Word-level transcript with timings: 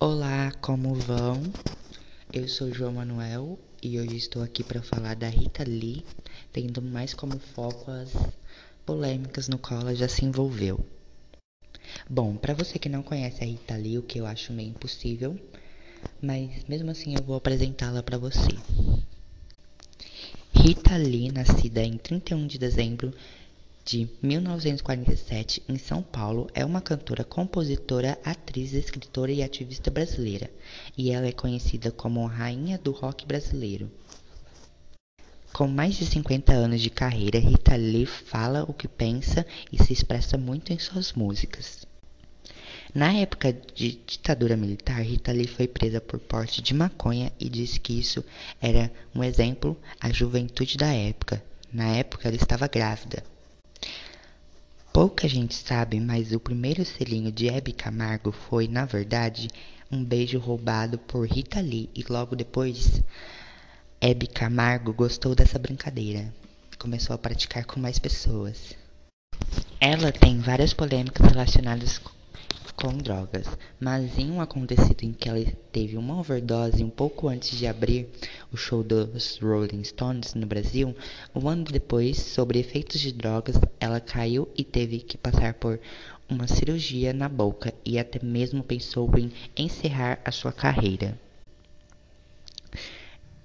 Olá, 0.00 0.52
como 0.60 0.94
vão? 0.94 1.42
Eu 2.32 2.46
sou 2.46 2.72
João 2.72 2.92
Manuel 2.92 3.58
e 3.82 3.98
hoje 3.98 4.16
estou 4.16 4.44
aqui 4.44 4.62
para 4.62 4.80
falar 4.80 5.16
da 5.16 5.28
Rita 5.28 5.64
Lee, 5.64 6.04
tendo 6.52 6.80
mais 6.80 7.12
como 7.14 7.36
foco 7.40 7.90
as 7.90 8.12
polêmicas 8.86 9.48
no 9.48 9.58
qual 9.58 9.80
ela 9.80 9.96
já 9.96 10.06
se 10.06 10.24
envolveu. 10.24 10.78
Bom, 12.08 12.36
para 12.36 12.54
você 12.54 12.78
que 12.78 12.88
não 12.88 13.02
conhece 13.02 13.42
a 13.42 13.46
Rita 13.48 13.74
Lee, 13.74 13.98
o 13.98 14.04
que 14.04 14.20
eu 14.20 14.26
acho 14.26 14.52
meio 14.52 14.70
impossível, 14.70 15.36
mas 16.22 16.64
mesmo 16.68 16.92
assim 16.92 17.16
eu 17.16 17.22
vou 17.24 17.34
apresentá-la 17.34 18.00
para 18.00 18.18
você. 18.18 18.56
Rita 20.54 20.96
Lee, 20.96 21.32
nascida 21.32 21.82
em 21.82 21.98
31 21.98 22.46
de 22.46 22.56
dezembro 22.56 23.12
de 23.88 24.06
1947 24.22 25.62
em 25.66 25.78
São 25.78 26.02
Paulo, 26.02 26.46
é 26.52 26.62
uma 26.62 26.78
cantora, 26.78 27.24
compositora, 27.24 28.18
atriz, 28.22 28.74
escritora 28.74 29.32
e 29.32 29.42
ativista 29.42 29.90
brasileira, 29.90 30.50
e 30.94 31.10
ela 31.10 31.26
é 31.26 31.32
conhecida 31.32 31.90
como 31.90 32.26
rainha 32.26 32.76
do 32.76 32.90
rock 32.90 33.24
brasileiro. 33.24 33.90
Com 35.54 35.66
mais 35.66 35.94
de 35.94 36.04
50 36.04 36.52
anos 36.52 36.82
de 36.82 36.90
carreira, 36.90 37.38
Rita 37.38 37.76
Lee 37.76 38.04
fala 38.04 38.62
o 38.68 38.74
que 38.74 38.86
pensa 38.86 39.46
e 39.72 39.82
se 39.82 39.94
expressa 39.94 40.36
muito 40.36 40.70
em 40.70 40.78
suas 40.78 41.14
músicas. 41.14 41.86
Na 42.94 43.14
época 43.14 43.54
de 43.74 43.98
ditadura 44.06 44.54
militar, 44.54 45.00
Rita 45.00 45.32
Lee 45.32 45.46
foi 45.46 45.66
presa 45.66 45.98
por 45.98 46.20
porte 46.20 46.60
de 46.60 46.74
maconha 46.74 47.32
e 47.40 47.48
disse 47.48 47.80
que 47.80 47.98
isso 47.98 48.22
era 48.60 48.92
um 49.14 49.24
exemplo 49.24 49.74
à 49.98 50.12
juventude 50.12 50.76
da 50.76 50.92
época. 50.92 51.42
Na 51.72 51.88
época, 51.96 52.28
ela 52.28 52.36
estava 52.36 52.68
grávida. 52.68 53.24
Pouca 55.00 55.28
gente 55.28 55.54
sabe, 55.54 56.00
mas 56.00 56.32
o 56.32 56.40
primeiro 56.40 56.84
selinho 56.84 57.30
de 57.30 57.48
Hebe 57.48 57.72
Camargo 57.72 58.32
foi, 58.32 58.66
na 58.66 58.84
verdade, 58.84 59.46
um 59.88 60.02
beijo 60.02 60.40
roubado 60.40 60.98
por 60.98 61.24
Rita 61.24 61.60
Lee 61.60 61.88
e 61.94 62.04
logo 62.10 62.34
depois 62.34 63.00
Hebe 64.00 64.26
Camargo 64.26 64.92
gostou 64.92 65.36
dessa 65.36 65.56
brincadeira 65.56 66.34
e 66.72 66.76
começou 66.76 67.14
a 67.14 67.18
praticar 67.18 67.64
com 67.64 67.78
mais 67.78 68.00
pessoas. 68.00 68.74
Ela 69.80 70.10
tem 70.10 70.40
várias 70.40 70.74
polêmicas 70.74 71.24
relacionadas 71.30 72.00
com 72.74 72.98
drogas, 72.98 73.46
mas 73.78 74.18
em 74.18 74.32
um 74.32 74.40
acontecido 74.40 75.04
em 75.04 75.12
que 75.12 75.28
ela 75.28 75.44
teve 75.70 75.96
uma 75.96 76.18
overdose 76.18 76.82
um 76.82 76.90
pouco 76.90 77.28
antes 77.28 77.56
de 77.56 77.68
abrir 77.68 78.08
o 78.52 78.56
show 78.56 78.82
dos 78.82 79.38
Rolling 79.42 79.84
Stones 79.84 80.34
no 80.34 80.46
Brasil, 80.46 80.94
um 81.34 81.48
ano 81.48 81.64
depois, 81.64 82.18
sobre 82.18 82.58
efeitos 82.58 83.00
de 83.00 83.12
drogas, 83.12 83.56
ela 83.78 84.00
caiu 84.00 84.48
e 84.56 84.64
teve 84.64 85.00
que 85.00 85.18
passar 85.18 85.54
por 85.54 85.78
uma 86.28 86.46
cirurgia 86.46 87.12
na 87.12 87.28
boca 87.28 87.72
e 87.84 87.98
até 87.98 88.24
mesmo 88.24 88.62
pensou 88.62 89.10
em 89.18 89.30
encerrar 89.56 90.20
a 90.24 90.30
sua 90.30 90.52
carreira. 90.52 91.18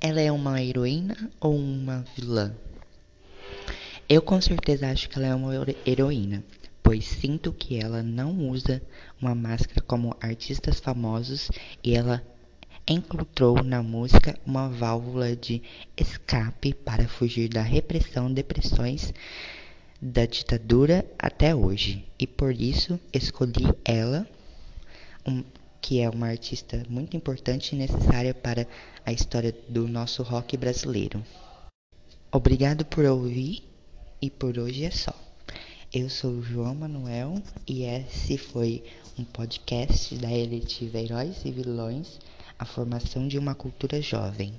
Ela 0.00 0.20
é 0.20 0.32
uma 0.32 0.62
heroína 0.62 1.30
ou 1.40 1.56
uma 1.56 2.04
vilã? 2.16 2.54
Eu 4.08 4.22
com 4.22 4.40
certeza 4.40 4.90
acho 4.90 5.08
que 5.08 5.18
ela 5.18 5.28
é 5.28 5.34
uma 5.34 5.52
heroína 5.86 6.42
pois 6.90 7.04
sinto 7.04 7.52
que 7.52 7.76
ela 7.76 8.02
não 8.02 8.48
usa 8.48 8.82
uma 9.22 9.32
máscara 9.32 9.80
como 9.80 10.16
artistas 10.20 10.80
famosos 10.80 11.48
e 11.84 11.94
ela 11.94 12.20
encontrou 12.86 13.62
na 13.62 13.82
música 13.82 14.38
uma 14.44 14.68
válvula 14.68 15.36
de 15.36 15.62
escape 15.96 16.74
para 16.74 17.08
fugir 17.08 17.48
da 17.48 17.62
repressão, 17.62 18.32
depressões 18.32 19.12
da 20.00 20.24
ditadura 20.24 21.04
até 21.18 21.54
hoje. 21.54 22.04
E 22.18 22.26
por 22.26 22.52
isso 22.52 22.98
escolhi 23.12 23.74
ela, 23.84 24.26
um, 25.26 25.44
que 25.80 26.00
é 26.00 26.08
uma 26.08 26.28
artista 26.28 26.82
muito 26.88 27.16
importante 27.16 27.74
e 27.74 27.78
necessária 27.78 28.34
para 28.34 28.66
a 29.04 29.12
história 29.12 29.54
do 29.68 29.86
nosso 29.86 30.22
rock 30.22 30.56
brasileiro. 30.56 31.24
Obrigado 32.32 32.84
por 32.84 33.04
ouvir 33.04 33.62
e 34.22 34.30
por 34.30 34.58
hoje 34.58 34.84
é 34.84 34.90
só. 34.90 35.14
Eu 35.92 36.08
sou 36.08 36.40
João 36.40 36.74
Manuel 36.74 37.42
e 37.66 37.82
esse 37.82 38.38
foi 38.38 38.84
um 39.18 39.24
podcast 39.24 40.14
da 40.14 40.30
Eletiva 40.30 40.98
Heróis 40.98 41.44
e 41.44 41.50
Vilões, 41.50 42.20
a 42.60 42.66
formação 42.66 43.26
de 43.26 43.38
uma 43.38 43.54
cultura 43.54 44.02
jovem. 44.02 44.52